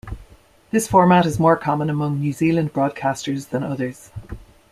This 0.71 0.87
format 0.87 1.27
is 1.27 1.39
more 1.39 1.55
common 1.55 1.87
among 1.87 2.19
New 2.21 2.33
Zealand 2.33 2.73
broadcasters 2.73 3.49
than 3.49 3.61
others. 3.61 4.09